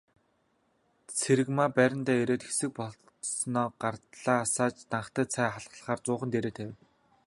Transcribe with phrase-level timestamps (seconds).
[1.17, 6.77] Цэрэгмаа байрандаа ирээд хэсэг болсноо галаа асааж данхтай цай халаахаар зуухан дээрээ тавив.